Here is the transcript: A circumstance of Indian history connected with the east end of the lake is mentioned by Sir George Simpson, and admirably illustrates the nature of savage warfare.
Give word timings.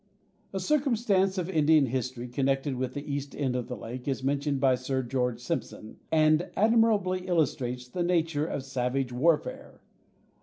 A 0.51 0.59
circumstance 0.59 1.37
of 1.37 1.47
Indian 1.47 1.85
history 1.85 2.27
connected 2.27 2.75
with 2.75 2.95
the 2.95 3.03
east 3.05 3.35
end 3.35 3.55
of 3.55 3.67
the 3.67 3.77
lake 3.77 4.07
is 4.07 4.23
mentioned 4.23 4.59
by 4.59 4.73
Sir 4.73 5.03
George 5.03 5.39
Simpson, 5.39 5.97
and 6.11 6.49
admirably 6.57 7.27
illustrates 7.27 7.87
the 7.87 8.01
nature 8.01 8.47
of 8.47 8.63
savage 8.65 9.11
warfare. 9.13 9.79